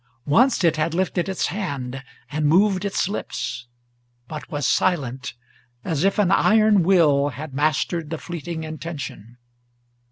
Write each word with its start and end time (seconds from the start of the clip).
Once 0.25 0.63
it 0.63 0.77
had 0.77 0.95
lifted 0.95 1.29
its 1.29 1.45
hand, 1.53 2.03
and 2.31 2.47
moved 2.47 2.85
its 2.85 3.07
lips, 3.07 3.67
but 4.27 4.49
was 4.49 4.65
silent, 4.65 5.35
As 5.83 6.03
if 6.03 6.17
an 6.17 6.31
iron 6.31 6.81
will 6.81 7.29
had 7.29 7.53
mastered 7.53 8.09
the 8.09 8.17
fleeting 8.17 8.63
intention. 8.63 9.37